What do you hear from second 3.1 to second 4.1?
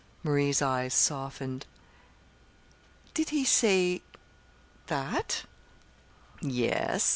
"Did he say